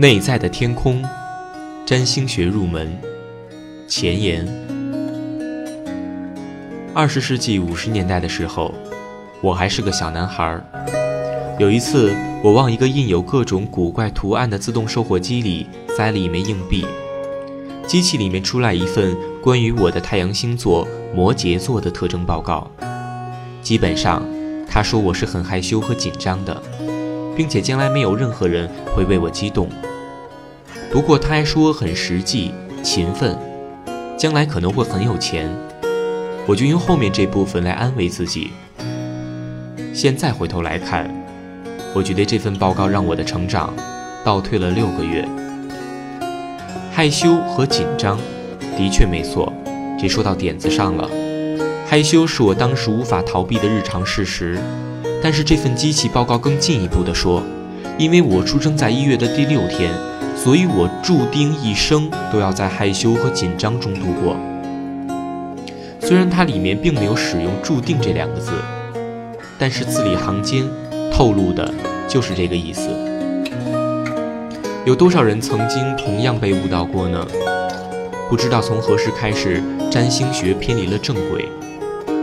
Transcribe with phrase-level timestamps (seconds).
[0.00, 1.04] 内在的天空，
[1.84, 2.96] 占星学入门
[3.88, 4.46] 前言。
[6.94, 8.72] 二十世纪五十年代的时候，
[9.40, 10.64] 我还是个小男孩儿。
[11.58, 12.14] 有一次，
[12.44, 15.66] 我往一个印有各种古怪图案的自动售货机里
[15.96, 16.86] 塞了一枚硬币，
[17.84, 22.70] 机器里面出来一份关于我的太阳星座摩羯座的特征报告。
[23.62, 24.22] 基本上，
[24.70, 26.62] 他说我是很害羞和紧张的，
[27.36, 29.68] 并且将来没有任何人会为我激动。
[30.90, 33.36] 不过他还说很实际、勤奋，
[34.16, 35.48] 将来可能会很有钱。
[36.46, 38.52] 我就用后面这部分来安慰自己。
[39.92, 41.10] 现在回头来看，
[41.94, 43.74] 我觉得这份报告让我的成长
[44.24, 45.26] 倒退了六个月。
[46.90, 48.18] 害羞和紧张，
[48.76, 49.52] 的确没错，
[50.00, 51.08] 这说到点子上了。
[51.86, 54.58] 害羞是我当时无法逃避的日常事实，
[55.22, 57.42] 但是这份机器报告更进一步地说，
[57.98, 59.92] 因为我出生在一月的第六天。
[60.42, 64.36] 所以我注定一生都要在害羞和紧张中度过。
[66.00, 68.52] 虽然它里面并没有使用“注定”这两个字，
[69.58, 70.64] 但是字里行间
[71.12, 71.74] 透露的
[72.06, 72.88] 就是这个意思。
[74.86, 77.26] 有多少人曾经同样被误导过呢？
[78.30, 81.46] 不知道从何时开始，占星学偏离了正轨。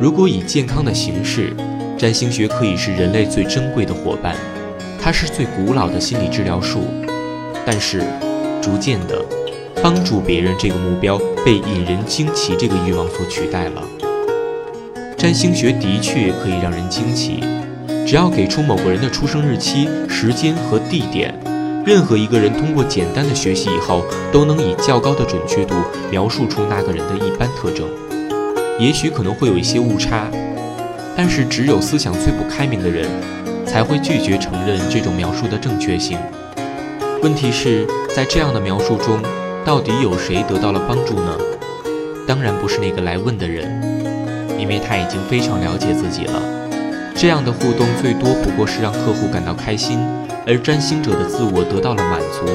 [0.00, 1.54] 如果以健康的形式，
[1.98, 4.34] 占星学可以是人类最珍贵的伙伴，
[5.00, 6.84] 它是最古老的心理治疗术。
[7.70, 8.02] 但是，
[8.62, 9.22] 逐渐的，
[9.82, 13.82] 帮助别人这个目标被引人惊奇这个欲望所取代了。
[15.18, 17.44] 占星学的确可以让人惊奇，
[18.06, 21.38] 只要给出某个人的出生日期、时间和地点，
[21.84, 24.02] 任何一个人通过简单的学习以后，
[24.32, 25.74] 都能以较高的准确度
[26.10, 27.86] 描述出那个人的一般特征。
[28.78, 30.30] 也许可能会有一些误差，
[31.14, 33.06] 但是只有思想最不开明的人，
[33.66, 36.16] 才会拒绝承认这种描述的正确性。
[37.20, 39.20] 问题是在这样的描述中，
[39.64, 41.36] 到底有谁得到了帮助呢？
[42.28, 43.66] 当然不是那个来问的人，
[44.56, 46.40] 因为他已经非常了解自己了。
[47.16, 49.98] 这样的互动最多不过是让客户感到开心，
[50.46, 52.46] 而占星者的自我得到了满足。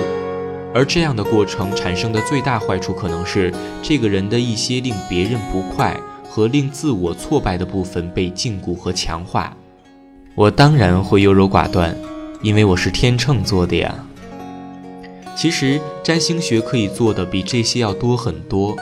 [0.73, 5.96] 而这样的过程产生的最大坏处，可能是这个人的一些令别人不快
[6.29, 9.53] 和令自我挫败的部分被禁锢和强化。
[10.35, 11.94] 我当然会优柔寡断，
[12.41, 13.94] 因为我是天秤座的呀。
[15.35, 18.75] 其实占星学可以做的比这些要多很多。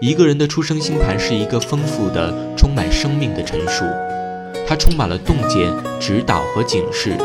[0.00, 3.84] 一个人的出生星盘是一个丰富的、充满生命的陈述，
[4.66, 7.16] 它充满了洞见、指导和警示。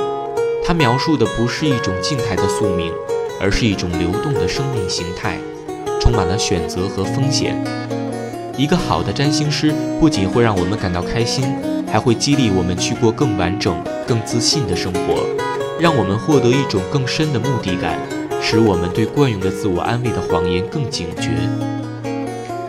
[0.65, 2.91] 它描述的不是一种静态的宿命，
[3.39, 5.37] 而是一种流动的生命形态，
[5.99, 7.55] 充满了选择和风险。
[8.57, 11.43] 一个好的占星师不仅会让我们感到开心，
[11.87, 13.75] 还会激励我们去过更完整、
[14.07, 15.25] 更自信的生活，
[15.79, 17.99] 让我们获得一种更深的目的感。
[18.41, 21.29] 使我们对惯用的自我安慰的谎言更警觉。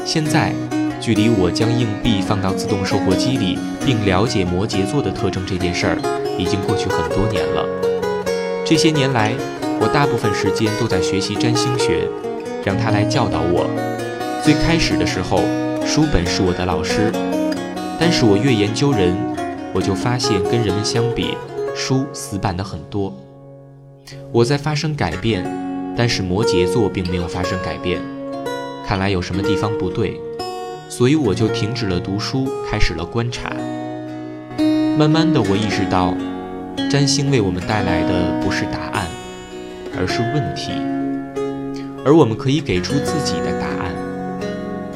[0.04, 0.52] 现在，
[1.00, 5.98] 距离我将硬币放到自动售货机里，并了解摩羯座的特征这件事儿，
[6.36, 7.64] 已经过去很多年了。
[8.64, 9.32] 这些年来，
[9.80, 12.08] 我大部分时间都在学习占星学，
[12.64, 13.66] 让他来教导我。
[14.44, 15.38] 最开始的时候，
[15.86, 17.12] 书本是我的老师，
[17.98, 19.16] 但是我越研究人，
[19.72, 21.36] 我就发现跟人们相比，
[21.74, 23.14] 书死板的很多。
[24.32, 25.44] 我在发生改变，
[25.96, 28.00] 但是摩羯座并没有发生改变，
[28.86, 30.20] 看来有什么地方不对，
[30.88, 33.50] 所以我就停止了读书，开始了观察。
[34.98, 36.14] 慢慢的，我意识到，
[36.90, 39.06] 占星为我们带来的不是答案，
[39.96, 40.70] 而是问题，
[42.04, 43.94] 而我们可以给出自己的答案。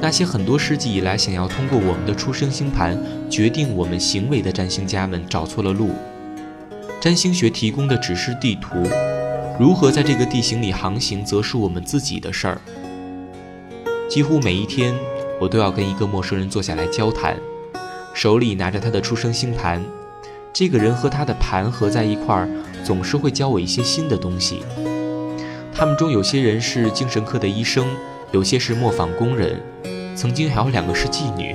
[0.00, 2.98] 那些很多世纪以来想要通过我们的出生星盘
[3.30, 5.90] 决定我们行为的占星家们找错了路。
[7.04, 8.82] 占星学提供的只是地图，
[9.60, 12.58] 如何在这个地形里航行，则是我们自己的事儿。
[14.08, 14.94] 几乎每一天，
[15.38, 17.36] 我都要跟一个陌生人坐下来交谈，
[18.14, 19.84] 手里拿着他的出生星盘。
[20.50, 22.48] 这个人和他的盘合在一块儿，
[22.82, 24.62] 总是会教我一些新的东西。
[25.74, 27.86] 他们中有些人是精神科的医生，
[28.32, 29.60] 有些是磨坊工人，
[30.16, 31.54] 曾经还有两个是妓女。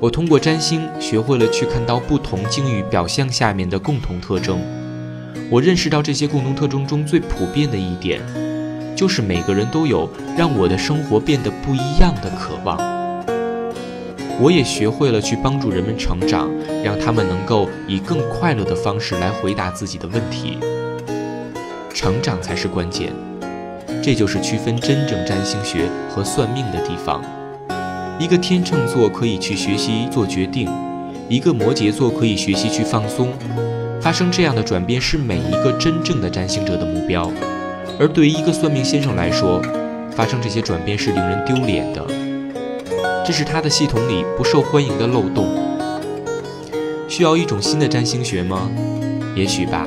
[0.00, 4.60] 我通过占星学会了去看到不同境遇表象下面的共同特征。
[5.50, 8.20] 我认识到这些共同特征中最普遍的一点，
[8.96, 12.76] 就是每个人都有让我的生活变得不一样的渴望。
[14.40, 16.50] 我也学会了去帮助人们成长，
[16.82, 20.58] 让他们能够以更快乐的方式来回答自己的问题。
[21.94, 23.12] 成长才是关键，
[24.02, 27.22] 这就是区分真正占星学和算命的地方。
[28.18, 30.70] 一个天秤座可以去学习做决定，
[31.28, 33.32] 一个摩羯座可以学习去放松。
[34.00, 37.30] 发生这样的转变是每一个真正的占星者的目标，
[37.98, 39.60] 而对于一个算命先生来说，
[40.12, 42.06] 发生这些转变是令人丢脸的。
[43.26, 45.48] 这是他的系统里不受欢迎的漏洞。
[47.08, 48.70] 需要一种新的占星学吗？
[49.34, 49.86] 也许吧。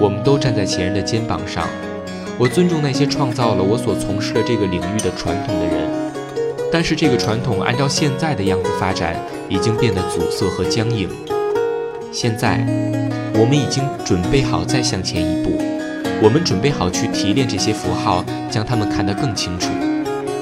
[0.00, 1.68] 我们都站在前人的肩膀上。
[2.36, 5.88] 我尊重那些创造了我所从事的这个领域的传统的人，
[6.74, 9.14] 但是这个传统按照现在的样子发展，
[9.48, 11.08] 已经变得阻塞和僵硬。
[12.10, 12.66] 现在，
[13.34, 15.56] 我们已经准备好再向前一步，
[16.20, 19.68] 我们准备好去提炼这些符号，将它们看得更清楚，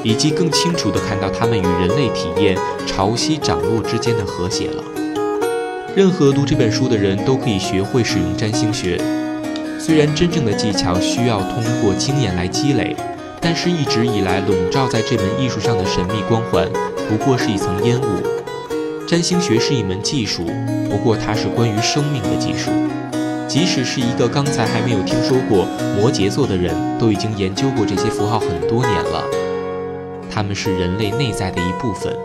[0.03, 2.57] 以及更清楚地看到它们与人类体验
[2.87, 4.83] 潮汐涨落之间的和谐了。
[5.95, 8.99] 任何读这本书的人都可以学会使用占星学。
[9.79, 12.97] 虽然真正的技巧需要通过经验来积累，
[13.43, 16.71] 但是一直以来笼罩在这门艺术上的神秘光环，
[17.09, 18.05] 不过是一层烟雾。
[19.07, 20.47] 占星学是一门技术，
[20.89, 22.71] 不过它是关于生命的技术。
[23.49, 25.67] 即使是一个刚才还没有听说过
[25.99, 29.25] 摩羯座的人，都已经研究过这些符号很多年了。
[30.31, 32.17] 它们是人类内在的一部分。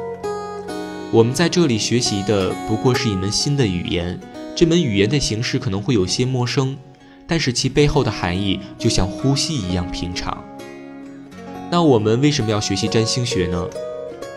[1.11, 4.17] 我们在这里学习的不过是一门新的语言，
[4.55, 6.77] 这门语言的形式可能会有些陌生。
[7.25, 10.41] 但是其背后的含义就像呼吸一样平常。
[11.69, 13.67] 那我们为什么要学习占星学呢？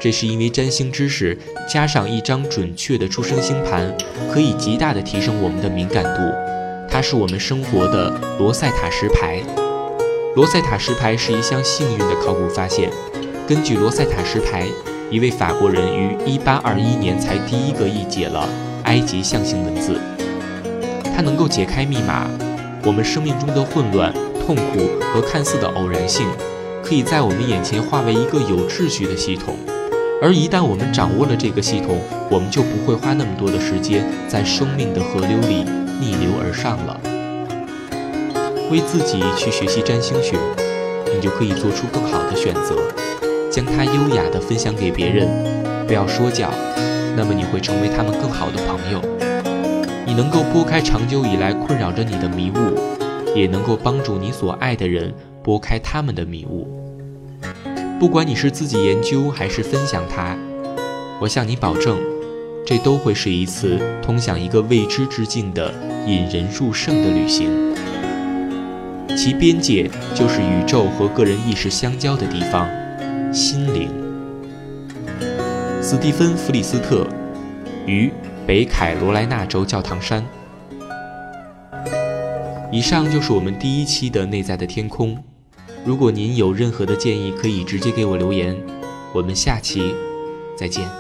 [0.01, 1.39] 这是因为占星知识
[1.69, 3.97] 加上一张准确的出生星盘，
[4.33, 6.23] 可以极大的提升我们的敏感度。
[6.91, 9.41] 它是我们生活的罗塞塔石牌。
[10.35, 12.91] 罗塞塔石牌是一项幸运的考古发现。
[13.47, 14.67] 根据罗塞塔石牌，
[15.11, 18.49] 一位法国人于1821年才第一个译解了
[18.85, 20.01] 埃及象形文字。
[21.15, 22.29] 它能够解开密码。
[22.85, 24.11] 我们生命中的混乱、
[24.47, 26.27] 痛苦和看似的偶然性，
[26.83, 29.57] 可以在我们眼前化为一个有秩序的系统。
[30.23, 31.99] 而一旦我们掌握了这个系统，
[32.31, 35.65] 我们就不会花那么多的时间在生命的河流里
[35.99, 37.01] 逆流而上了。
[38.71, 40.37] 为自己去学习占星学，
[41.15, 42.77] 你就可以做出更好的选择，
[43.51, 45.27] 将它优雅地分享给别人，
[45.87, 46.51] 不要说教，
[47.17, 49.01] 那么你会成为他们更好的朋友。
[50.07, 56.67] 你能够拨开长久以来困扰着你的迷雾，也能够帮助你所爱的人拨开他们的迷雾。
[57.99, 60.37] 不管你是自己研究还是分享它，
[61.21, 61.99] 我向你保证，
[62.67, 65.73] 这都会是一次通向一个未知之境的
[66.07, 67.49] 引人入胜的旅行。
[69.17, 72.69] 其边界就是宇宙和个人意识相交的地方——
[73.33, 73.91] 心灵。
[75.83, 77.07] 斯蒂芬·弗里斯特，
[77.87, 78.11] 于。
[78.47, 80.27] 北凯罗来纳州教堂山。
[82.73, 85.17] 以上就是我们第一期的内在的天空。
[85.85, 88.57] 如果您有任何的建议，可以直接给我留言。
[89.13, 89.95] 我们下期
[90.57, 91.00] 再见。